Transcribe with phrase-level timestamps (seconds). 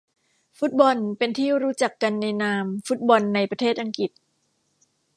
[0.59, 4.11] ฟุตบอลเป็นที่รู้จักกันในนามฟุตบอลในประเทศอังกฤษ